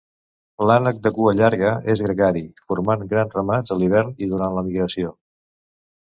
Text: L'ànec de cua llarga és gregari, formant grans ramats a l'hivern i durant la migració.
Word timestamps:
L'ànec 0.67 1.01
de 1.01 1.09
cua 1.17 1.33
llarga 1.39 1.73
és 1.93 1.99
gregari, 2.05 2.41
formant 2.73 3.03
grans 3.11 3.35
ramats 3.39 3.75
a 3.75 3.77
l'hivern 3.83 4.15
i 4.27 4.31
durant 4.33 4.57
la 4.57 4.65
migració. 4.71 5.13